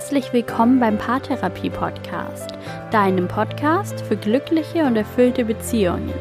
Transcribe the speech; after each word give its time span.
herzlich 0.00 0.32
willkommen 0.32 0.80
beim 0.80 0.96
Paartherapie 0.96 1.68
Podcast, 1.68 2.52
deinem 2.90 3.28
Podcast 3.28 4.00
für 4.00 4.16
glückliche 4.16 4.86
und 4.86 4.96
erfüllte 4.96 5.44
Beziehungen. 5.44 6.14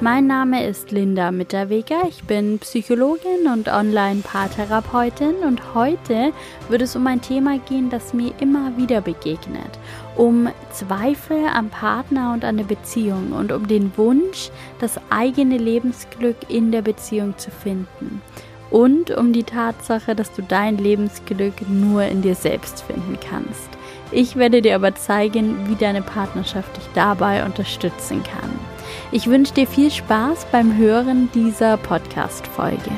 Mein 0.00 0.26
Name 0.26 0.66
ist 0.66 0.90
Linda 0.90 1.30
Mitterweger, 1.30 2.04
ich 2.08 2.24
bin 2.24 2.58
Psychologin 2.60 3.46
und 3.52 3.68
Online-Paartherapeutin 3.68 5.34
und 5.46 5.74
heute 5.74 6.32
wird 6.70 6.80
es 6.80 6.96
um 6.96 7.06
ein 7.06 7.20
Thema 7.20 7.58
gehen, 7.58 7.90
das 7.90 8.14
mir 8.14 8.32
immer 8.40 8.74
wieder 8.78 9.02
begegnet, 9.02 9.78
um 10.16 10.48
Zweifel 10.72 11.46
am 11.54 11.68
Partner 11.68 12.32
und 12.32 12.42
an 12.42 12.56
der 12.56 12.64
Beziehung 12.64 13.32
und 13.32 13.52
um 13.52 13.68
den 13.68 13.94
Wunsch, 13.98 14.48
das 14.80 14.98
eigene 15.10 15.58
Lebensglück 15.58 16.36
in 16.48 16.72
der 16.72 16.80
Beziehung 16.80 17.36
zu 17.36 17.50
finden 17.50 18.22
und 18.74 19.12
um 19.12 19.32
die 19.32 19.44
Tatsache, 19.44 20.16
dass 20.16 20.32
du 20.32 20.42
dein 20.42 20.78
Lebensglück 20.78 21.68
nur 21.68 22.02
in 22.02 22.22
dir 22.22 22.34
selbst 22.34 22.82
finden 22.82 23.18
kannst. 23.20 23.68
Ich 24.10 24.34
werde 24.34 24.62
dir 24.62 24.74
aber 24.74 24.96
zeigen, 24.96 25.68
wie 25.68 25.76
deine 25.76 26.02
Partnerschaft 26.02 26.76
dich 26.76 26.88
dabei 26.92 27.44
unterstützen 27.44 28.24
kann. 28.24 28.50
Ich 29.12 29.28
wünsche 29.28 29.54
dir 29.54 29.68
viel 29.68 29.92
Spaß 29.92 30.46
beim 30.50 30.76
Hören 30.76 31.28
dieser 31.32 31.76
Podcast-Folge. 31.76 32.90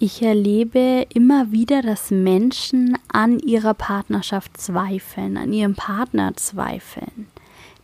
Ich 0.00 0.22
erlebe 0.22 1.08
immer 1.12 1.50
wieder, 1.50 1.82
dass 1.82 2.12
Menschen 2.12 2.96
an 3.12 3.40
ihrer 3.40 3.74
Partnerschaft 3.74 4.56
zweifeln, 4.56 5.36
an 5.36 5.52
ihrem 5.52 5.74
Partner 5.74 6.36
zweifeln, 6.36 7.26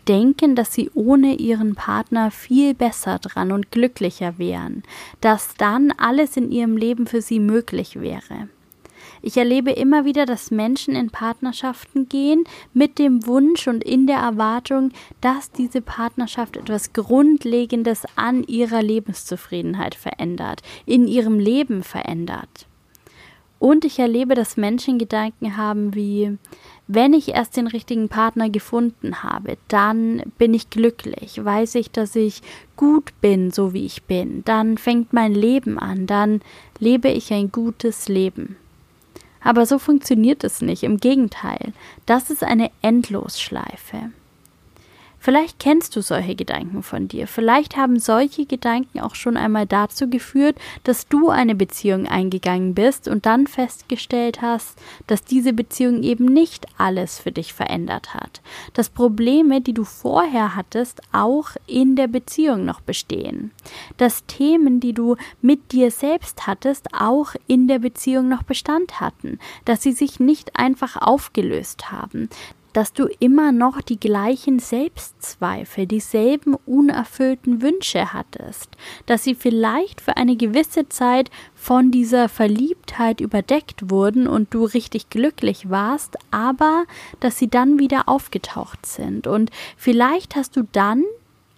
denken, 0.06 0.54
dass 0.54 0.72
sie 0.72 0.92
ohne 0.94 1.34
ihren 1.34 1.74
Partner 1.74 2.30
viel 2.30 2.72
besser 2.72 3.18
dran 3.18 3.50
und 3.50 3.72
glücklicher 3.72 4.38
wären, 4.38 4.84
dass 5.20 5.56
dann 5.56 5.90
alles 5.90 6.36
in 6.36 6.52
ihrem 6.52 6.76
Leben 6.76 7.08
für 7.08 7.20
sie 7.20 7.40
möglich 7.40 8.00
wäre. 8.00 8.48
Ich 9.26 9.38
erlebe 9.38 9.70
immer 9.70 10.04
wieder, 10.04 10.26
dass 10.26 10.50
Menschen 10.50 10.94
in 10.94 11.08
Partnerschaften 11.08 12.10
gehen 12.10 12.44
mit 12.74 12.98
dem 12.98 13.26
Wunsch 13.26 13.66
und 13.66 13.82
in 13.82 14.06
der 14.06 14.18
Erwartung, 14.18 14.90
dass 15.22 15.50
diese 15.50 15.80
Partnerschaft 15.80 16.58
etwas 16.58 16.92
Grundlegendes 16.92 18.02
an 18.16 18.44
ihrer 18.44 18.82
Lebenszufriedenheit 18.82 19.94
verändert, 19.94 20.60
in 20.84 21.08
ihrem 21.08 21.38
Leben 21.38 21.82
verändert. 21.82 22.66
Und 23.58 23.86
ich 23.86 23.98
erlebe, 23.98 24.34
dass 24.34 24.58
Menschen 24.58 24.98
Gedanken 24.98 25.56
haben 25.56 25.94
wie, 25.94 26.36
wenn 26.86 27.14
ich 27.14 27.28
erst 27.28 27.56
den 27.56 27.66
richtigen 27.66 28.10
Partner 28.10 28.50
gefunden 28.50 29.22
habe, 29.22 29.56
dann 29.68 30.22
bin 30.36 30.52
ich 30.52 30.68
glücklich, 30.68 31.42
weiß 31.42 31.76
ich, 31.76 31.90
dass 31.90 32.14
ich 32.14 32.42
gut 32.76 33.18
bin, 33.22 33.52
so 33.52 33.72
wie 33.72 33.86
ich 33.86 34.02
bin, 34.02 34.44
dann 34.44 34.76
fängt 34.76 35.14
mein 35.14 35.32
Leben 35.32 35.78
an, 35.78 36.06
dann 36.06 36.42
lebe 36.78 37.08
ich 37.08 37.32
ein 37.32 37.50
gutes 37.50 38.10
Leben. 38.10 38.56
Aber 39.44 39.66
so 39.66 39.78
funktioniert 39.78 40.42
es 40.42 40.62
nicht, 40.62 40.82
im 40.82 40.96
Gegenteil, 40.96 41.72
das 42.06 42.30
ist 42.30 42.42
eine 42.42 42.70
Endlosschleife. 42.82 44.10
Vielleicht 45.24 45.58
kennst 45.58 45.96
du 45.96 46.02
solche 46.02 46.34
Gedanken 46.34 46.82
von 46.82 47.08
dir. 47.08 47.26
Vielleicht 47.26 47.78
haben 47.78 47.98
solche 47.98 48.44
Gedanken 48.44 49.00
auch 49.00 49.14
schon 49.14 49.38
einmal 49.38 49.64
dazu 49.64 50.10
geführt, 50.10 50.54
dass 50.82 51.08
du 51.08 51.30
eine 51.30 51.54
Beziehung 51.54 52.06
eingegangen 52.06 52.74
bist 52.74 53.08
und 53.08 53.24
dann 53.24 53.46
festgestellt 53.46 54.42
hast, 54.42 54.78
dass 55.06 55.24
diese 55.24 55.54
Beziehung 55.54 56.02
eben 56.02 56.26
nicht 56.26 56.66
alles 56.76 57.18
für 57.18 57.32
dich 57.32 57.54
verändert 57.54 58.12
hat. 58.12 58.42
Dass 58.74 58.90
Probleme, 58.90 59.62
die 59.62 59.72
du 59.72 59.84
vorher 59.84 60.56
hattest, 60.56 61.00
auch 61.10 61.52
in 61.66 61.96
der 61.96 62.08
Beziehung 62.08 62.66
noch 62.66 62.82
bestehen. 62.82 63.50
Dass 63.96 64.26
Themen, 64.26 64.78
die 64.78 64.92
du 64.92 65.16
mit 65.40 65.72
dir 65.72 65.90
selbst 65.90 66.46
hattest, 66.46 66.88
auch 66.92 67.34
in 67.46 67.66
der 67.66 67.78
Beziehung 67.78 68.28
noch 68.28 68.42
Bestand 68.42 69.00
hatten. 69.00 69.38
Dass 69.64 69.82
sie 69.82 69.92
sich 69.92 70.20
nicht 70.20 70.56
einfach 70.56 71.00
aufgelöst 71.00 71.90
haben 71.90 72.28
dass 72.74 72.92
du 72.92 73.06
immer 73.20 73.52
noch 73.52 73.80
die 73.80 73.98
gleichen 73.98 74.58
Selbstzweifel, 74.58 75.86
dieselben 75.86 76.54
unerfüllten 76.66 77.62
Wünsche 77.62 78.12
hattest, 78.12 78.68
dass 79.06 79.24
sie 79.24 79.34
vielleicht 79.34 80.02
für 80.02 80.18
eine 80.18 80.36
gewisse 80.36 80.88
Zeit 80.90 81.30
von 81.54 81.90
dieser 81.90 82.28
Verliebtheit 82.28 83.22
überdeckt 83.22 83.90
wurden 83.90 84.26
und 84.26 84.52
du 84.52 84.64
richtig 84.64 85.08
glücklich 85.08 85.70
warst, 85.70 86.18
aber 86.30 86.84
dass 87.20 87.38
sie 87.38 87.48
dann 87.48 87.78
wieder 87.78 88.08
aufgetaucht 88.08 88.84
sind. 88.84 89.26
Und 89.26 89.50
vielleicht 89.78 90.36
hast 90.36 90.56
du 90.56 90.68
dann 90.72 91.04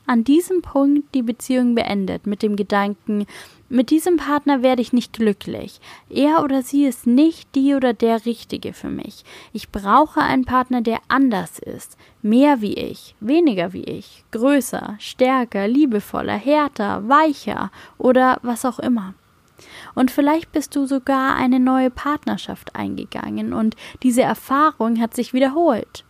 an 0.07 0.25
diesem 0.25 0.63
Punkt 0.63 1.15
die 1.15 1.23
Beziehung 1.23 1.75
beendet 1.75 2.27
mit 2.27 2.43
dem 2.43 2.57
Gedanken, 2.57 3.27
mit 3.69 3.91
diesem 3.91 4.17
Partner 4.17 4.63
werde 4.63 4.81
ich 4.81 4.93
nicht 4.93 5.13
glücklich. 5.13 5.81
Er 6.09 6.45
oder 6.45 6.63
sie 6.63 6.87
ist 6.87 7.07
nicht 7.07 7.55
die 7.57 7.75
oder 7.75 7.93
der 7.93 8.25
Richtige 8.25 8.73
für 8.73 8.89
mich. 8.89 9.25
Ich 9.53 9.71
brauche 9.71 10.21
einen 10.21 10.45
Partner, 10.45 10.83
der 10.83 11.01
anders 11.09 11.59
ist, 11.59 11.97
mehr 12.23 12.61
wie 12.61 12.75
ich, 12.75 13.17
weniger 13.19 13.73
wie 13.73 13.83
ich, 13.83 14.25
größer, 14.31 14.95
stärker, 15.01 15.67
liebevoller, 15.67 16.37
härter, 16.37 17.09
weicher 17.09 17.73
oder 17.99 18.39
was 18.43 18.65
auch 18.65 18.79
immer. 18.79 19.15
Und 19.95 20.11
vielleicht 20.11 20.53
bist 20.53 20.77
du 20.77 20.87
sogar 20.87 21.35
eine 21.35 21.59
neue 21.59 21.91
Partnerschaft 21.91 22.77
eingegangen 22.77 23.53
und 23.53 23.75
diese 24.03 24.23
Erfahrung 24.23 25.01
hat 25.01 25.15
sich 25.15 25.33
wiederholt. 25.33 26.06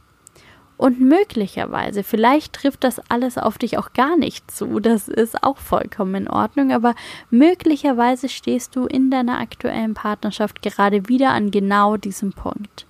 Und 0.77 1.01
möglicherweise, 1.01 2.03
vielleicht 2.03 2.53
trifft 2.53 2.85
das 2.85 3.01
alles 3.09 3.39
auf 3.39 3.57
dich 3.57 3.79
auch 3.79 3.93
gar 3.95 4.17
nicht 4.17 4.51
zu, 4.51 4.79
das 4.79 5.09
ist 5.09 5.43
auch 5.43 5.57
vollkommen 5.57 6.15
in 6.15 6.29
Ordnung, 6.29 6.71
aber 6.73 6.95
möglicherweise 7.31 8.29
stehst 8.29 8.77
du 8.77 8.85
in 8.85 9.11
deiner 9.11 9.41
aktuellen 9.41 9.95
Partnerschaft 9.95 10.61
gerade 10.61 11.09
wieder 11.09 11.31
an 11.31 11.51
genau 11.51 11.97
diesem 11.97 12.33
Punkt. 12.33 12.87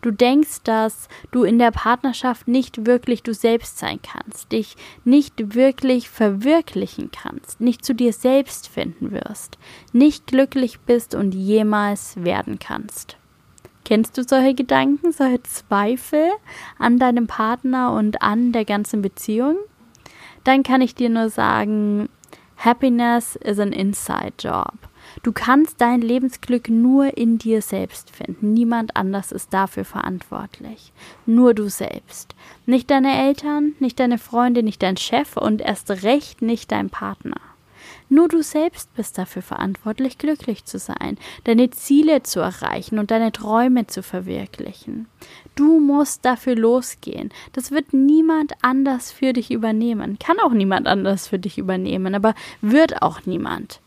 Du 0.00 0.10
denkst, 0.10 0.62
dass 0.64 1.08
du 1.30 1.44
in 1.44 1.58
der 1.58 1.70
Partnerschaft 1.70 2.48
nicht 2.48 2.86
wirklich 2.86 3.22
du 3.22 3.34
selbst 3.34 3.78
sein 3.78 4.00
kannst, 4.02 4.50
dich 4.50 4.76
nicht 5.04 5.54
wirklich 5.54 6.08
verwirklichen 6.08 7.10
kannst, 7.10 7.60
nicht 7.60 7.84
zu 7.84 7.94
dir 7.94 8.12
selbst 8.12 8.68
finden 8.68 9.12
wirst, 9.12 9.58
nicht 9.92 10.26
glücklich 10.26 10.80
bist 10.80 11.14
und 11.14 11.34
jemals 11.34 12.14
werden 12.24 12.58
kannst. 12.58 13.19
Kennst 13.84 14.16
du 14.18 14.22
solche 14.22 14.54
Gedanken, 14.54 15.12
solche 15.12 15.42
Zweifel 15.42 16.28
an 16.78 16.98
deinem 16.98 17.26
Partner 17.26 17.92
und 17.92 18.22
an 18.22 18.52
der 18.52 18.64
ganzen 18.64 19.02
Beziehung? 19.02 19.56
Dann 20.44 20.62
kann 20.62 20.80
ich 20.80 20.94
dir 20.94 21.10
nur 21.10 21.28
sagen, 21.28 22.08
Happiness 22.56 23.36
is 23.36 23.58
an 23.58 23.72
inside 23.72 24.34
job. 24.38 24.74
Du 25.22 25.32
kannst 25.32 25.80
dein 25.80 26.02
Lebensglück 26.02 26.68
nur 26.68 27.16
in 27.16 27.38
dir 27.38 27.62
selbst 27.62 28.14
finden. 28.14 28.52
Niemand 28.52 28.96
anders 28.96 29.32
ist 29.32 29.52
dafür 29.52 29.84
verantwortlich. 29.84 30.92
Nur 31.26 31.54
du 31.54 31.68
selbst. 31.68 32.34
Nicht 32.66 32.90
deine 32.90 33.18
Eltern, 33.26 33.72
nicht 33.80 33.98
deine 33.98 34.18
Freunde, 34.18 34.62
nicht 34.62 34.82
dein 34.82 34.96
Chef 34.96 35.36
und 35.36 35.62
erst 35.62 35.90
recht 36.02 36.42
nicht 36.42 36.70
dein 36.70 36.90
Partner. 36.90 37.40
Nur 38.12 38.26
du 38.26 38.42
selbst 38.42 38.92
bist 38.94 39.18
dafür 39.18 39.40
verantwortlich, 39.40 40.18
glücklich 40.18 40.64
zu 40.64 40.80
sein, 40.80 41.16
deine 41.44 41.70
Ziele 41.70 42.24
zu 42.24 42.40
erreichen 42.40 42.98
und 42.98 43.12
deine 43.12 43.30
Träume 43.30 43.86
zu 43.86 44.02
verwirklichen. 44.02 45.06
Du 45.54 45.78
musst 45.78 46.24
dafür 46.24 46.56
losgehen. 46.56 47.30
Das 47.52 47.70
wird 47.70 47.92
niemand 47.92 48.52
anders 48.62 49.12
für 49.12 49.32
dich 49.32 49.52
übernehmen. 49.52 50.18
Kann 50.18 50.40
auch 50.40 50.50
niemand 50.50 50.88
anders 50.88 51.28
für 51.28 51.38
dich 51.38 51.56
übernehmen, 51.56 52.16
aber 52.16 52.34
wird 52.60 53.00
auch 53.00 53.26
niemand. 53.26 53.80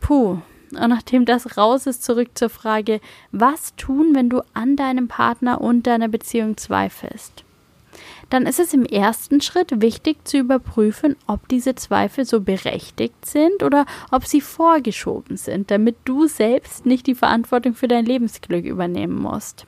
Puh. 0.00 0.38
Und 0.72 0.88
nachdem 0.88 1.24
das 1.24 1.56
raus 1.56 1.86
ist, 1.86 2.02
zurück 2.02 2.30
zur 2.34 2.48
Frage, 2.48 3.00
was 3.30 3.76
tun, 3.76 4.10
wenn 4.14 4.28
du 4.28 4.42
an 4.54 4.74
deinem 4.74 5.06
Partner 5.06 5.60
und 5.60 5.86
deiner 5.86 6.08
Beziehung 6.08 6.56
zweifelst? 6.56 7.45
Dann 8.30 8.46
ist 8.46 8.60
es 8.60 8.74
im 8.74 8.84
ersten 8.84 9.40
Schritt 9.40 9.80
wichtig 9.80 10.26
zu 10.26 10.38
überprüfen, 10.38 11.16
ob 11.26 11.48
diese 11.48 11.74
Zweifel 11.74 12.24
so 12.24 12.40
berechtigt 12.40 13.24
sind 13.24 13.62
oder 13.62 13.86
ob 14.10 14.26
sie 14.26 14.40
vorgeschoben 14.40 15.36
sind, 15.36 15.70
damit 15.70 15.96
du 16.04 16.26
selbst 16.26 16.86
nicht 16.86 17.06
die 17.06 17.14
Verantwortung 17.14 17.74
für 17.74 17.88
dein 17.88 18.04
Lebensglück 18.04 18.64
übernehmen 18.64 19.20
musst. 19.20 19.66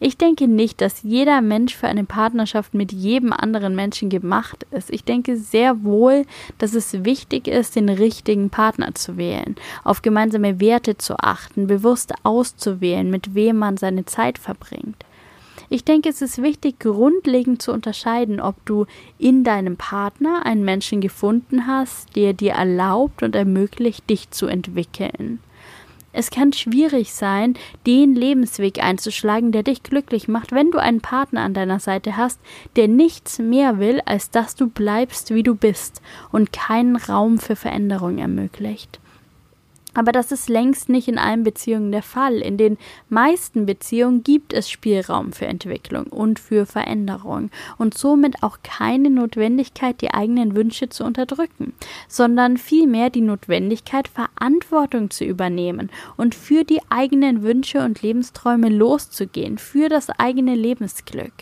Ich 0.00 0.16
denke 0.16 0.46
nicht, 0.46 0.80
dass 0.80 1.02
jeder 1.02 1.40
Mensch 1.40 1.74
für 1.74 1.88
eine 1.88 2.04
Partnerschaft 2.04 2.72
mit 2.72 2.92
jedem 2.92 3.32
anderen 3.32 3.74
Menschen 3.74 4.10
gemacht 4.10 4.64
ist. 4.70 4.90
Ich 4.90 5.02
denke 5.02 5.36
sehr 5.36 5.82
wohl, 5.82 6.24
dass 6.58 6.74
es 6.74 7.04
wichtig 7.04 7.48
ist, 7.48 7.74
den 7.74 7.88
richtigen 7.88 8.48
Partner 8.48 8.94
zu 8.94 9.16
wählen, 9.16 9.56
auf 9.82 10.02
gemeinsame 10.02 10.60
Werte 10.60 10.98
zu 10.98 11.18
achten, 11.18 11.66
bewusst 11.66 12.14
auszuwählen, 12.22 13.10
mit 13.10 13.34
wem 13.34 13.56
man 13.56 13.76
seine 13.76 14.04
Zeit 14.04 14.38
verbringt. 14.38 15.04
Ich 15.70 15.84
denke, 15.84 16.08
es 16.08 16.22
ist 16.22 16.42
wichtig, 16.42 16.80
grundlegend 16.80 17.60
zu 17.60 17.72
unterscheiden, 17.72 18.40
ob 18.40 18.64
du 18.64 18.86
in 19.18 19.44
deinem 19.44 19.76
Partner 19.76 20.46
einen 20.46 20.64
Menschen 20.64 21.00
gefunden 21.00 21.66
hast, 21.66 22.16
der 22.16 22.32
dir 22.32 22.52
erlaubt 22.52 23.22
und 23.22 23.34
ermöglicht, 23.34 24.08
dich 24.08 24.30
zu 24.30 24.46
entwickeln. 24.46 25.40
Es 26.14 26.30
kann 26.30 26.54
schwierig 26.54 27.12
sein, 27.12 27.54
den 27.86 28.14
Lebensweg 28.14 28.82
einzuschlagen, 28.82 29.52
der 29.52 29.62
dich 29.62 29.82
glücklich 29.82 30.26
macht, 30.26 30.52
wenn 30.52 30.70
du 30.70 30.78
einen 30.78 31.02
Partner 31.02 31.42
an 31.42 31.52
deiner 31.52 31.80
Seite 31.80 32.16
hast, 32.16 32.40
der 32.76 32.88
nichts 32.88 33.38
mehr 33.38 33.78
will, 33.78 34.00
als 34.06 34.30
dass 34.30 34.54
du 34.54 34.68
bleibst, 34.68 35.34
wie 35.34 35.42
du 35.42 35.54
bist 35.54 36.00
und 36.32 36.52
keinen 36.52 36.96
Raum 36.96 37.38
für 37.38 37.56
Veränderung 37.56 38.18
ermöglicht. 38.18 38.98
Aber 39.98 40.12
das 40.12 40.30
ist 40.30 40.48
längst 40.48 40.88
nicht 40.88 41.08
in 41.08 41.18
allen 41.18 41.42
Beziehungen 41.42 41.90
der 41.90 42.04
Fall. 42.04 42.36
In 42.36 42.56
den 42.56 42.78
meisten 43.08 43.66
Beziehungen 43.66 44.22
gibt 44.22 44.52
es 44.52 44.70
Spielraum 44.70 45.32
für 45.32 45.46
Entwicklung 45.46 46.06
und 46.06 46.38
für 46.38 46.66
Veränderung 46.66 47.50
und 47.78 47.98
somit 47.98 48.44
auch 48.44 48.58
keine 48.62 49.10
Notwendigkeit, 49.10 50.00
die 50.00 50.14
eigenen 50.14 50.54
Wünsche 50.54 50.88
zu 50.88 51.02
unterdrücken, 51.02 51.72
sondern 52.06 52.58
vielmehr 52.58 53.10
die 53.10 53.22
Notwendigkeit, 53.22 54.06
Verantwortung 54.06 55.10
zu 55.10 55.24
übernehmen 55.24 55.90
und 56.16 56.36
für 56.36 56.62
die 56.62 56.80
eigenen 56.90 57.42
Wünsche 57.42 57.84
und 57.84 58.00
Lebensträume 58.00 58.68
loszugehen, 58.68 59.58
für 59.58 59.88
das 59.88 60.10
eigene 60.10 60.54
Lebensglück. 60.54 61.32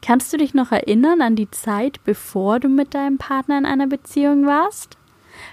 Kannst 0.00 0.32
du 0.32 0.36
dich 0.36 0.54
noch 0.54 0.70
erinnern 0.70 1.22
an 1.22 1.34
die 1.34 1.50
Zeit, 1.50 1.98
bevor 2.04 2.60
du 2.60 2.68
mit 2.68 2.94
deinem 2.94 3.18
Partner 3.18 3.58
in 3.58 3.66
einer 3.66 3.88
Beziehung 3.88 4.46
warst? 4.46 4.96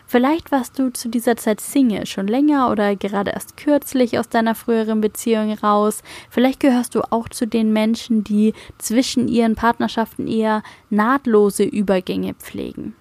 Vielleicht 0.06 0.51
warst 0.51 0.80
du 0.80 0.91
zu 0.91 1.09
dieser 1.09 1.38
Zeit 1.38 1.62
Single, 1.62 2.06
schon 2.06 2.27
länger 2.27 2.71
oder 2.71 2.95
gerade 2.95 3.31
erst 3.31 3.57
kürzlich 3.57 4.18
aus 4.19 4.30
deiner 4.30 4.56
früheren 4.56 5.01
Beziehung 5.01 5.53
raus. 5.53 6.03
Vielleicht 6.30 6.59
gehörst 6.59 6.95
du 6.95 7.01
auch 7.12 7.30
zu 7.30 7.47
den 7.47 7.74
Menschen, 7.74 8.24
die 8.24 8.53
zwischen 8.77 9.27
ihren 9.27 9.56
Partnerschaften 9.56 10.27
eher 10.27 10.63
nahtlose 10.89 11.63
Übergänge 11.63 12.33
pflegen. 12.33 12.95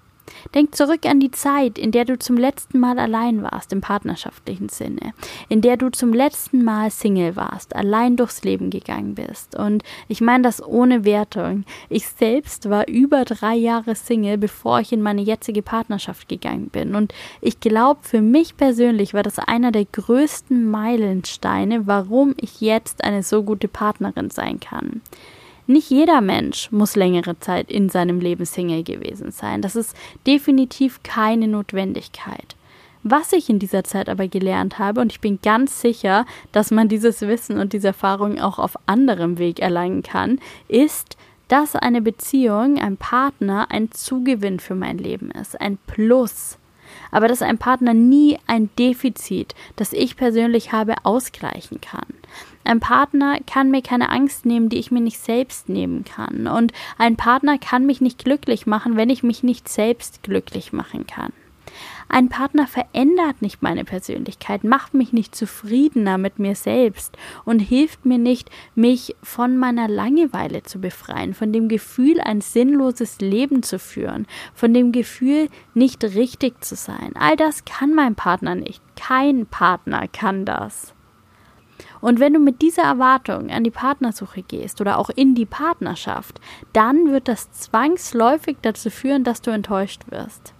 Denk 0.55 0.75
zurück 0.75 1.07
an 1.07 1.21
die 1.21 1.31
Zeit, 1.31 1.79
in 1.79 1.93
der 1.93 2.05
du 2.05 2.19
zum 2.19 2.37
letzten 2.37 2.79
Mal 2.79 2.99
allein 2.99 3.43
warst 3.43 3.73
im 3.73 3.81
partnerschaftlichen 3.81 4.69
Sinne, 4.69 5.13
in 5.49 5.61
der 5.61 5.77
du 5.77 5.91
zum 5.91 6.13
letzten 6.13 6.65
Mal 6.65 6.91
Single 6.91 7.37
warst, 7.37 7.75
allein 7.75 8.17
durchs 8.17 8.43
Leben 8.43 8.71
gegangen 8.71 9.15
bist. 9.15 9.57
Und 9.57 9.83
ich 10.09 10.21
meine 10.21 10.43
das 10.43 10.63
ohne 10.65 11.05
Wertung. 11.05 11.65
Ich 11.89 12.09
selbst 12.09 12.71
war 12.71 12.89
über 12.89 13.25
drei 13.25 13.55
Jahre 13.55 13.95
Single, 13.95 14.39
bevor 14.39 14.81
ich 14.81 14.93
in 14.93 15.03
meine 15.03 15.23
jetzige 15.23 15.63
Partnerschaft 15.63 16.29
gegangen 16.29 16.69
bin. 16.69 16.95
Und 16.95 17.13
ich 17.41 17.61
glaube, 17.61 18.01
für 18.03 18.21
mich 18.21 18.57
persönlich 18.57 19.15
war 19.15 19.23
das 19.23 19.39
einer 19.39 19.73
der 19.73 19.85
größten 19.85 20.69
Meilensteine, 20.69 21.87
warum 21.87 22.35
ich 22.37 22.61
jetzt 22.61 23.05
eine 23.05 23.23
so 23.23 23.43
gute 23.43 23.69
Partnerin 23.69 24.31
sein 24.31 24.61
kann. 24.61 25.03
Nicht 25.67 25.91
jeder 25.91 26.21
Mensch 26.21 26.71
muss 26.73 26.97
längere 26.97 27.39
Zeit 27.39 27.71
in 27.71 27.89
seinem 27.89 28.21
Leben 28.21 28.45
Single 28.45 28.83
gewesen 28.83 29.31
sein. 29.31 29.63
Das 29.63 29.77
ist 29.77 29.97
definitiv 30.27 31.03
keine 31.03 31.49
Notwendigkeit. 31.49 32.57
Was 33.05 33.33
ich 33.33 33.49
in 33.51 33.59
dieser 33.59 33.83
Zeit 33.83 34.09
aber 34.09 34.29
gelernt 34.29 34.79
habe, 34.79 35.01
und 35.01 35.11
ich 35.11 35.21
bin 35.21 35.41
ganz 35.43 35.81
sicher, 35.81 36.25
dass 36.53 36.71
man 36.71 36.89
dieses 36.89 37.21
Wissen 37.23 37.59
und 37.59 37.73
diese 37.73 37.89
Erfahrung 37.89 38.41
auch 38.41 38.59
auf 38.59 38.77
anderem 38.87 39.39
Weg 39.39 39.59
erlangen 39.61 40.03
kann, 40.03 40.39
ist, 40.69 41.17
dass 41.49 41.75
eine 41.75 42.01
Beziehung, 42.01 42.79
ein 42.79 42.97
Partner 42.97 43.67
ein 43.71 43.91
Zugewinn 43.91 44.61
für 44.61 44.77
mein 44.77 44.99
Leben 44.99 45.31
ist, 45.33 45.61
ein 45.61 45.79
Plus 45.87 46.59
aber 47.11 47.29
dass 47.29 47.43
ein 47.43 47.59
Partner 47.59 47.95
nie 47.95 48.39
ein 48.47 48.71
Defizit, 48.79 49.55
das 49.77 49.93
ich 49.93 50.17
persönlich 50.17 50.73
habe, 50.73 50.95
ausgleichen 51.05 51.81
kann. 51.81 52.07
Ein 52.65 52.81
Partner 52.81 53.39
kann 53.47 53.71
mir 53.71 53.83
keine 53.83 54.11
Angst 54.11 54.47
nehmen, 54.47 54.69
die 54.69 54.79
ich 54.79 54.91
mir 54.91 55.01
nicht 55.01 55.19
selbst 55.19 55.69
nehmen 55.69 56.05
kann. 56.05 56.47
Und 56.47 56.73
ein 56.99 57.17
Partner 57.17 57.59
kann 57.59 57.87
mich 57.87 58.01
nicht 58.01 58.25
glücklich 58.25 58.67
machen, 58.67 58.97
wenn 58.97 59.11
ich 59.11 59.23
mich 59.23 59.43
nicht 59.43 59.69
selbst 59.69 60.23
glücklich 60.23 60.73
machen 60.73 61.07
kann. 61.07 61.33
Ein 62.09 62.29
Partner 62.29 62.67
verändert 62.67 63.41
nicht 63.41 63.63
meine 63.63 63.85
Persönlichkeit, 63.85 64.65
macht 64.65 64.93
mich 64.93 65.15
nicht 65.15 65.35
zufriedener 65.35 66.19
mit 66.19 66.39
mir 66.39 66.55
selbst 66.55 67.17
und 67.47 67.61
hilft 67.61 68.05
mir 68.05 68.19
nicht, 68.19 68.51
mich 68.75 69.17
von 69.23 69.57
meiner 69.57 69.89
Langeweile 69.89 70.63
zu 70.63 70.79
befreien, 70.79 71.33
von 71.33 71.55
dem 71.55 71.69
Gefühl, 71.69 72.21
ein 72.21 72.43
sinnloses 72.43 73.21
Leben 73.21 73.63
zu 73.63 73.79
führen, 73.79 74.27
von 74.55 74.75
dem 74.75 74.93
Gefühl, 74.93 75.49
nicht 75.73 76.05
richtig 76.05 76.63
zu 76.63 76.77
sein. 76.77 77.13
All 77.15 77.37
das 77.37 77.65
kann 77.65 77.95
mein 77.95 78.15
Partner 78.15 78.55
nicht. 78.55 78.83
Kein 78.95 79.47
Partner 79.47 80.07
kann 80.07 80.45
das. 80.45 80.93
Und 82.03 82.19
wenn 82.21 82.35
du 82.35 82.41
mit 82.41 82.61
dieser 82.61 82.83
Erwartung 82.83 83.51
an 83.51 83.65
die 83.65 83.71
Partnersuche 83.71 84.43
gehst 84.43 84.81
oder 84.81 84.99
auch 84.99 85.09
in 85.09 85.35
die 85.35 85.47
Partnerschaft, 85.47 86.41
dann 86.73 87.13
wird 87.13 87.29
das 87.29 87.51
zwangsläufig 87.53 88.59
dazu 88.61 88.91
führen, 88.91 89.25
dass 89.25 89.41
du 89.41 89.53
enttäuscht 89.53 90.03
wirst. 90.11 90.53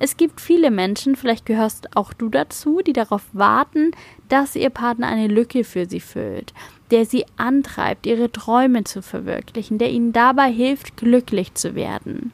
Es 0.00 0.16
gibt 0.16 0.40
viele 0.40 0.70
Menschen, 0.70 1.14
vielleicht 1.14 1.46
gehörst 1.46 1.96
auch 1.96 2.12
du 2.12 2.30
dazu, 2.30 2.80
die 2.84 2.94
darauf 2.94 3.22
warten, 3.32 3.92
dass 4.28 4.56
ihr 4.56 4.70
Partner 4.70 5.06
eine 5.06 5.28
Lücke 5.28 5.62
für 5.62 5.86
sie 5.86 6.00
füllt, 6.00 6.52
der 6.90 7.04
sie 7.04 7.26
antreibt, 7.36 8.06
ihre 8.06 8.32
Träume 8.32 8.82
zu 8.84 9.02
verwirklichen, 9.02 9.78
der 9.78 9.90
ihnen 9.90 10.12
dabei 10.12 10.50
hilft, 10.50 10.96
glücklich 10.96 11.54
zu 11.54 11.76
werden. 11.76 12.32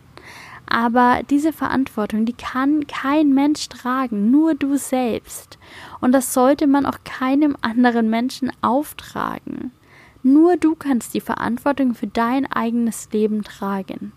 Aber 0.76 1.22
diese 1.30 1.54
Verantwortung, 1.54 2.26
die 2.26 2.34
kann 2.34 2.86
kein 2.86 3.32
Mensch 3.32 3.66
tragen, 3.70 4.30
nur 4.30 4.54
du 4.54 4.76
selbst. 4.76 5.56
Und 6.02 6.12
das 6.12 6.34
sollte 6.34 6.66
man 6.66 6.84
auch 6.84 6.98
keinem 7.02 7.56
anderen 7.62 8.10
Menschen 8.10 8.52
auftragen. 8.60 9.72
Nur 10.22 10.58
du 10.58 10.74
kannst 10.74 11.14
die 11.14 11.22
Verantwortung 11.22 11.94
für 11.94 12.08
dein 12.08 12.44
eigenes 12.52 13.08
Leben 13.10 13.42
tragen. 13.42 14.12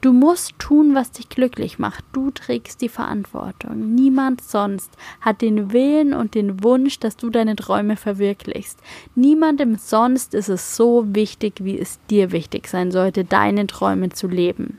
Du 0.00 0.12
musst 0.12 0.58
tun, 0.58 0.96
was 0.96 1.12
dich 1.12 1.28
glücklich 1.28 1.78
macht. 1.78 2.04
Du 2.12 2.32
trägst 2.32 2.82
die 2.82 2.88
Verantwortung. 2.88 3.94
Niemand 3.94 4.40
sonst 4.40 4.90
hat 5.20 5.42
den 5.42 5.72
Willen 5.72 6.12
und 6.12 6.34
den 6.34 6.64
Wunsch, 6.64 6.98
dass 6.98 7.16
du 7.16 7.30
deine 7.30 7.54
Träume 7.54 7.94
verwirklichst. 7.94 8.80
Niemandem 9.14 9.76
sonst 9.76 10.34
ist 10.34 10.48
es 10.48 10.74
so 10.74 11.04
wichtig, 11.14 11.62
wie 11.62 11.78
es 11.78 12.00
dir 12.10 12.32
wichtig 12.32 12.66
sein 12.66 12.90
sollte, 12.90 13.22
deine 13.22 13.68
Träume 13.68 14.08
zu 14.08 14.26
leben. 14.26 14.78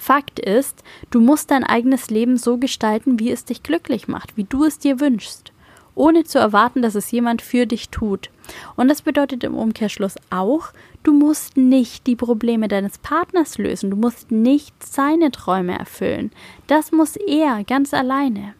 Fakt 0.00 0.40
ist, 0.40 0.82
du 1.10 1.20
musst 1.20 1.50
dein 1.50 1.62
eigenes 1.62 2.08
Leben 2.08 2.38
so 2.38 2.56
gestalten, 2.56 3.18
wie 3.18 3.30
es 3.30 3.44
dich 3.44 3.62
glücklich 3.62 4.08
macht, 4.08 4.36
wie 4.36 4.44
du 4.44 4.64
es 4.64 4.78
dir 4.78 4.98
wünschst 4.98 5.52
ohne 5.94 6.24
zu 6.24 6.38
erwarten, 6.38 6.80
dass 6.80 6.94
es 6.94 7.10
jemand 7.10 7.42
für 7.42 7.66
dich 7.66 7.90
tut. 7.90 8.30
Und 8.76 8.88
das 8.88 9.02
bedeutet 9.02 9.44
im 9.44 9.54
Umkehrschluss 9.54 10.14
auch, 10.30 10.68
du 11.02 11.12
musst 11.12 11.56
nicht 11.56 12.06
die 12.06 12.16
Probleme 12.16 12.68
deines 12.68 12.98
Partners 12.98 13.58
lösen, 13.58 13.90
du 13.90 13.96
musst 13.96 14.30
nicht 14.30 14.74
seine 14.82 15.30
Träume 15.30 15.78
erfüllen. 15.78 16.30
Das 16.66 16.90
muss 16.90 17.16
er 17.16 17.64
ganz 17.64 17.92
alleine. 17.92 18.54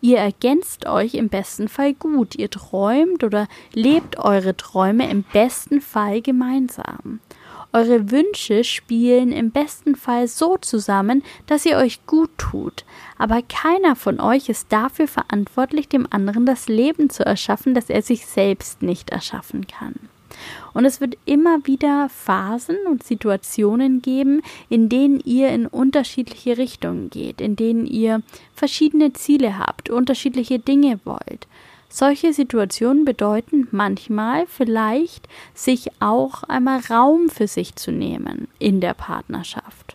Ihr 0.00 0.18
ergänzt 0.18 0.86
euch 0.86 1.14
im 1.14 1.28
besten 1.28 1.68
Fall 1.68 1.94
gut, 1.94 2.34
ihr 2.34 2.50
träumt 2.50 3.22
oder 3.22 3.46
lebt 3.72 4.18
eure 4.18 4.56
Träume 4.56 5.08
im 5.08 5.22
besten 5.22 5.80
Fall 5.80 6.22
gemeinsam. 6.22 7.20
Eure 7.72 8.10
Wünsche 8.10 8.64
spielen 8.64 9.32
im 9.32 9.50
besten 9.50 9.96
Fall 9.96 10.28
so 10.28 10.58
zusammen, 10.58 11.22
dass 11.46 11.64
ihr 11.64 11.78
euch 11.78 12.04
gut 12.06 12.30
tut, 12.36 12.84
aber 13.16 13.40
keiner 13.42 13.96
von 13.96 14.20
euch 14.20 14.50
ist 14.50 14.70
dafür 14.70 15.08
verantwortlich, 15.08 15.88
dem 15.88 16.06
anderen 16.10 16.44
das 16.44 16.68
Leben 16.68 17.08
zu 17.08 17.24
erschaffen, 17.24 17.72
das 17.72 17.88
er 17.88 18.02
sich 18.02 18.26
selbst 18.26 18.82
nicht 18.82 19.10
erschaffen 19.10 19.66
kann. 19.66 19.94
Und 20.74 20.84
es 20.84 21.00
wird 21.00 21.16
immer 21.24 21.66
wieder 21.66 22.08
Phasen 22.08 22.76
und 22.86 23.02
Situationen 23.02 24.02
geben, 24.02 24.42
in 24.68 24.88
denen 24.88 25.20
ihr 25.20 25.48
in 25.50 25.66
unterschiedliche 25.66 26.58
Richtungen 26.58 27.10
geht, 27.10 27.40
in 27.40 27.56
denen 27.56 27.86
ihr 27.86 28.22
verschiedene 28.54 29.12
Ziele 29.12 29.58
habt, 29.58 29.90
unterschiedliche 29.90 30.58
Dinge 30.58 31.00
wollt. 31.04 31.46
Solche 31.94 32.32
Situationen 32.32 33.04
bedeuten 33.04 33.68
manchmal 33.70 34.46
vielleicht, 34.46 35.28
sich 35.52 35.90
auch 36.00 36.42
einmal 36.44 36.80
Raum 36.88 37.28
für 37.28 37.46
sich 37.46 37.76
zu 37.76 37.92
nehmen 37.92 38.48
in 38.58 38.80
der 38.80 38.94
Partnerschaft. 38.94 39.94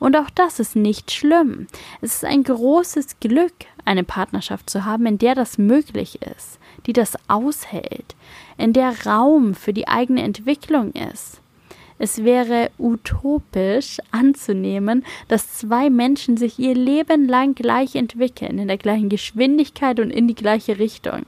Und 0.00 0.16
auch 0.16 0.28
das 0.28 0.58
ist 0.58 0.74
nicht 0.74 1.12
schlimm. 1.12 1.68
Es 2.00 2.16
ist 2.16 2.24
ein 2.24 2.42
großes 2.42 3.20
Glück, 3.20 3.54
eine 3.84 4.02
Partnerschaft 4.02 4.68
zu 4.68 4.84
haben, 4.84 5.06
in 5.06 5.18
der 5.18 5.36
das 5.36 5.56
möglich 5.56 6.20
ist, 6.20 6.58
die 6.84 6.92
das 6.92 7.12
aushält, 7.28 8.16
in 8.58 8.72
der 8.72 9.06
Raum 9.06 9.54
für 9.54 9.72
die 9.72 9.86
eigene 9.86 10.24
Entwicklung 10.24 10.90
ist. 10.94 11.40
Es 12.00 12.24
wäre 12.24 12.72
utopisch 12.76 13.98
anzunehmen, 14.10 15.04
dass 15.28 15.58
zwei 15.58 15.90
Menschen 15.90 16.36
sich 16.36 16.58
ihr 16.58 16.74
Leben 16.74 17.28
lang 17.28 17.54
gleich 17.54 17.94
entwickeln, 17.94 18.58
in 18.58 18.66
der 18.66 18.78
gleichen 18.78 19.08
Geschwindigkeit 19.08 20.00
und 20.00 20.10
in 20.10 20.26
die 20.26 20.34
gleiche 20.34 20.80
Richtung. 20.80 21.24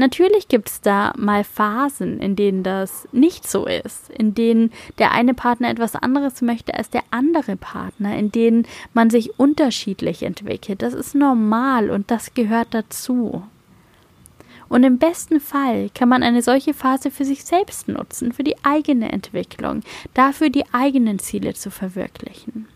Natürlich 0.00 0.48
gibt 0.48 0.70
es 0.70 0.80
da 0.80 1.12
mal 1.18 1.44
Phasen, 1.44 2.20
in 2.20 2.34
denen 2.34 2.62
das 2.62 3.06
nicht 3.12 3.46
so 3.46 3.66
ist, 3.66 4.08
in 4.08 4.34
denen 4.34 4.72
der 4.98 5.12
eine 5.12 5.34
Partner 5.34 5.68
etwas 5.68 5.94
anderes 5.94 6.40
möchte 6.40 6.72
als 6.72 6.88
der 6.88 7.02
andere 7.10 7.56
Partner, 7.56 8.16
in 8.16 8.32
denen 8.32 8.66
man 8.94 9.10
sich 9.10 9.38
unterschiedlich 9.38 10.22
entwickelt. 10.22 10.80
Das 10.80 10.94
ist 10.94 11.14
normal 11.14 11.90
und 11.90 12.10
das 12.10 12.32
gehört 12.32 12.68
dazu. 12.70 13.42
Und 14.70 14.84
im 14.84 14.96
besten 14.96 15.38
Fall 15.38 15.90
kann 15.94 16.08
man 16.08 16.22
eine 16.22 16.40
solche 16.40 16.72
Phase 16.72 17.10
für 17.10 17.26
sich 17.26 17.44
selbst 17.44 17.86
nutzen, 17.86 18.32
für 18.32 18.42
die 18.42 18.56
eigene 18.62 19.12
Entwicklung, 19.12 19.82
dafür 20.14 20.48
die 20.48 20.64
eigenen 20.72 21.18
Ziele 21.18 21.52
zu 21.52 21.70
verwirklichen. 21.70 22.68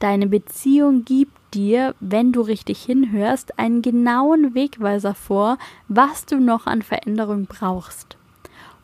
Deine 0.00 0.26
Beziehung 0.26 1.04
gibt 1.04 1.36
dir, 1.52 1.94
wenn 2.00 2.32
du 2.32 2.40
richtig 2.40 2.82
hinhörst, 2.82 3.58
einen 3.58 3.82
genauen 3.82 4.54
Wegweiser 4.54 5.14
vor, 5.14 5.58
was 5.88 6.24
du 6.24 6.40
noch 6.40 6.66
an 6.66 6.80
Veränderung 6.80 7.44
brauchst. 7.44 8.16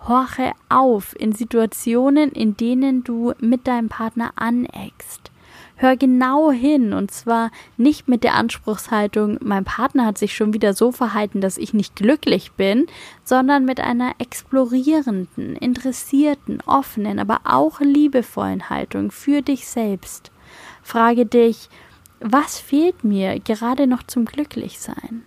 Horche 0.06 0.52
auf 0.68 1.18
in 1.18 1.32
Situationen, 1.32 2.30
in 2.32 2.54
denen 2.58 3.02
du 3.02 3.32
mit 3.40 3.66
deinem 3.66 3.88
Partner 3.88 4.32
aneckst. 4.36 5.32
Hör 5.76 5.96
genau 5.96 6.50
hin 6.50 6.92
und 6.92 7.10
zwar 7.10 7.50
nicht 7.78 8.08
mit 8.08 8.22
der 8.22 8.34
Anspruchshaltung, 8.34 9.38
mein 9.42 9.64
Partner 9.64 10.04
hat 10.04 10.18
sich 10.18 10.36
schon 10.36 10.52
wieder 10.52 10.74
so 10.74 10.92
verhalten, 10.92 11.40
dass 11.40 11.56
ich 11.56 11.72
nicht 11.72 11.96
glücklich 11.96 12.52
bin, 12.52 12.86
sondern 13.24 13.64
mit 13.64 13.80
einer 13.80 14.12
explorierenden, 14.18 15.56
interessierten, 15.56 16.60
offenen, 16.66 17.18
aber 17.18 17.40
auch 17.44 17.80
liebevollen 17.80 18.68
Haltung 18.68 19.10
für 19.10 19.40
dich 19.40 19.66
selbst. 19.66 20.30
Frage 20.86 21.26
dich, 21.26 21.68
was 22.20 22.60
fehlt 22.60 23.02
mir 23.02 23.40
gerade 23.40 23.88
noch 23.88 24.04
zum 24.04 24.24
Glücklichsein? 24.24 25.24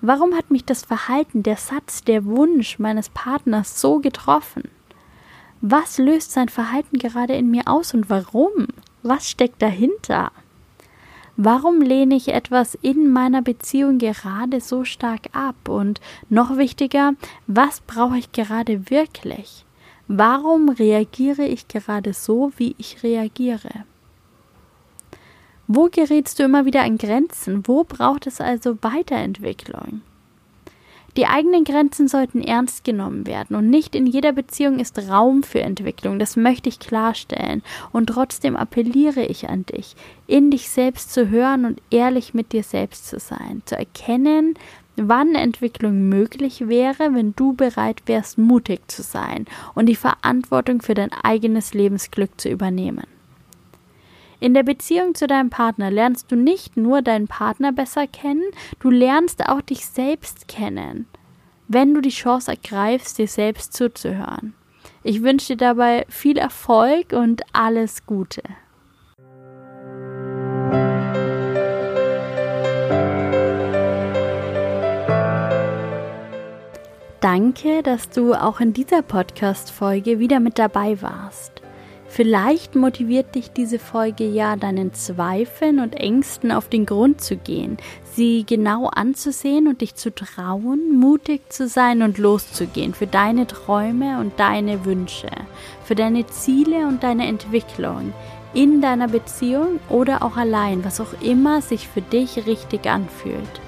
Warum 0.00 0.34
hat 0.34 0.50
mich 0.50 0.64
das 0.64 0.82
Verhalten, 0.82 1.42
der 1.42 1.58
Satz, 1.58 2.04
der 2.04 2.24
Wunsch 2.24 2.78
meines 2.78 3.10
Partners 3.10 3.82
so 3.82 3.98
getroffen? 3.98 4.62
Was 5.60 5.98
löst 5.98 6.32
sein 6.32 6.48
Verhalten 6.48 6.96
gerade 6.96 7.34
in 7.34 7.50
mir 7.50 7.64
aus 7.66 7.92
und 7.92 8.08
warum? 8.08 8.68
Was 9.02 9.28
steckt 9.28 9.60
dahinter? 9.60 10.32
Warum 11.36 11.82
lehne 11.82 12.14
ich 12.14 12.28
etwas 12.28 12.74
in 12.74 13.12
meiner 13.12 13.42
Beziehung 13.42 13.98
gerade 13.98 14.62
so 14.62 14.84
stark 14.84 15.28
ab? 15.34 15.68
Und 15.68 16.00
noch 16.30 16.56
wichtiger, 16.56 17.12
was 17.46 17.82
brauche 17.82 18.16
ich 18.16 18.32
gerade 18.32 18.88
wirklich? 18.88 19.66
Warum 20.08 20.70
reagiere 20.70 21.44
ich 21.44 21.68
gerade 21.68 22.14
so, 22.14 22.52
wie 22.56 22.74
ich 22.78 23.02
reagiere? 23.02 23.84
Wo 25.66 25.88
gerätst 25.90 26.38
du 26.38 26.42
immer 26.42 26.66
wieder 26.66 26.82
an 26.82 26.98
Grenzen? 26.98 27.66
Wo 27.66 27.84
braucht 27.84 28.26
es 28.26 28.40
also 28.40 28.76
Weiterentwicklung? 28.82 30.02
Die 31.16 31.26
eigenen 31.26 31.64
Grenzen 31.64 32.08
sollten 32.08 32.42
ernst 32.42 32.82
genommen 32.84 33.26
werden 33.26 33.54
und 33.56 33.70
nicht 33.70 33.94
in 33.94 34.06
jeder 34.06 34.32
Beziehung 34.32 34.80
ist 34.80 34.98
Raum 35.08 35.44
für 35.44 35.60
Entwicklung, 35.60 36.18
das 36.18 36.36
möchte 36.36 36.68
ich 36.68 36.80
klarstellen. 36.80 37.62
Und 37.92 38.08
trotzdem 38.08 38.56
appelliere 38.56 39.24
ich 39.24 39.48
an 39.48 39.64
dich, 39.64 39.94
in 40.26 40.50
dich 40.50 40.68
selbst 40.68 41.14
zu 41.14 41.30
hören 41.30 41.64
und 41.64 41.80
ehrlich 41.90 42.34
mit 42.34 42.52
dir 42.52 42.64
selbst 42.64 43.06
zu 43.06 43.20
sein, 43.20 43.62
zu 43.64 43.78
erkennen, 43.78 44.54
wann 44.96 45.34
Entwicklung 45.34 46.08
möglich 46.08 46.68
wäre, 46.68 47.14
wenn 47.14 47.34
du 47.36 47.54
bereit 47.54 48.02
wärst, 48.06 48.36
mutig 48.36 48.80
zu 48.88 49.02
sein 49.02 49.46
und 49.74 49.86
die 49.86 49.96
Verantwortung 49.96 50.82
für 50.82 50.94
dein 50.94 51.12
eigenes 51.22 51.74
Lebensglück 51.74 52.38
zu 52.40 52.48
übernehmen. 52.50 53.13
In 54.44 54.52
der 54.52 54.62
Beziehung 54.62 55.14
zu 55.14 55.26
deinem 55.26 55.48
Partner 55.48 55.90
lernst 55.90 56.30
du 56.30 56.36
nicht 56.36 56.76
nur 56.76 57.00
deinen 57.00 57.28
Partner 57.28 57.72
besser 57.72 58.06
kennen, 58.06 58.44
du 58.78 58.90
lernst 58.90 59.48
auch 59.48 59.62
dich 59.62 59.86
selbst 59.86 60.48
kennen, 60.48 61.06
wenn 61.66 61.94
du 61.94 62.02
die 62.02 62.10
Chance 62.10 62.50
ergreifst, 62.50 63.16
dir 63.16 63.26
selbst 63.26 63.72
zuzuhören. 63.72 64.52
Ich 65.02 65.22
wünsche 65.22 65.54
dir 65.54 65.56
dabei 65.56 66.04
viel 66.10 66.36
Erfolg 66.36 67.14
und 67.14 67.40
alles 67.54 68.04
Gute. 68.04 68.42
Danke, 77.22 77.82
dass 77.82 78.10
du 78.10 78.34
auch 78.34 78.60
in 78.60 78.74
dieser 78.74 79.00
Podcast-Folge 79.00 80.18
wieder 80.18 80.38
mit 80.38 80.58
dabei 80.58 81.00
warst. 81.00 81.53
Vielleicht 82.14 82.76
motiviert 82.76 83.34
dich 83.34 83.50
diese 83.50 83.80
Folge 83.80 84.24
ja, 84.24 84.54
deinen 84.54 84.94
Zweifeln 84.94 85.80
und 85.80 85.96
Ängsten 85.96 86.52
auf 86.52 86.68
den 86.68 86.86
Grund 86.86 87.20
zu 87.20 87.36
gehen, 87.36 87.76
sie 88.12 88.44
genau 88.46 88.86
anzusehen 88.86 89.66
und 89.66 89.80
dich 89.80 89.96
zu 89.96 90.14
trauen, 90.14 90.96
mutig 90.96 91.50
zu 91.50 91.66
sein 91.66 92.02
und 92.02 92.18
loszugehen 92.18 92.94
für 92.94 93.08
deine 93.08 93.48
Träume 93.48 94.20
und 94.20 94.38
deine 94.38 94.84
Wünsche, 94.84 95.26
für 95.82 95.96
deine 95.96 96.24
Ziele 96.28 96.86
und 96.86 97.02
deine 97.02 97.26
Entwicklung 97.26 98.12
in 98.54 98.80
deiner 98.80 99.08
Beziehung 99.08 99.80
oder 99.88 100.22
auch 100.22 100.36
allein, 100.36 100.84
was 100.84 101.00
auch 101.00 101.20
immer 101.20 101.62
sich 101.62 101.88
für 101.88 102.02
dich 102.02 102.46
richtig 102.46 102.86
anfühlt. 102.86 103.63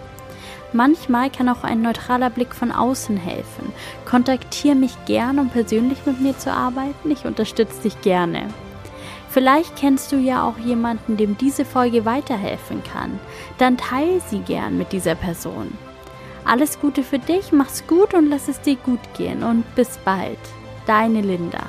Manchmal 0.73 1.31
kann 1.31 1.49
auch 1.49 1.65
ein 1.65 1.83
neutraler 1.83 2.31
Blick 2.31 2.55
von 2.55 2.73
außen 2.73 3.17
helfen. 3.17 3.73
Kontaktiere 4.05 4.75
mich 4.75 4.93
gern, 5.07 5.39
um 5.39 5.49
persönlich 5.49 6.05
mit 6.07 6.21
mir 6.21 6.37
zu 6.37 6.53
arbeiten. 6.53 7.11
Ich 7.11 7.25
unterstütze 7.25 7.83
dich 7.83 8.01
gerne. 8.01 8.49
Vielleicht 9.31 9.77
kennst 9.77 10.13
du 10.13 10.17
ja 10.17 10.45
auch 10.45 10.59
jemanden, 10.59 11.17
dem 11.17 11.37
diese 11.37 11.65
Folge 11.65 12.05
weiterhelfen 12.05 12.83
kann. 12.83 13.19
Dann 13.59 13.77
teile 13.77 14.21
sie 14.21 14.41
gern 14.41 14.79
mit 14.79 14.93
dieser 14.93 15.15
Person. 15.15 15.77
Alles 16.45 16.81
Gute 16.81 17.03
für 17.03 17.19
dich, 17.19 17.53
mach's 17.53 17.87
gut 17.87 18.15
und 18.15 18.31
lass 18.31 18.49
es 18.49 18.61
dir 18.61 18.77
gut 18.77 19.01
gehen 19.17 19.43
und 19.43 19.75
bis 19.75 19.99
bald. 19.99 20.39
Deine 20.87 21.21
Linda. 21.21 21.65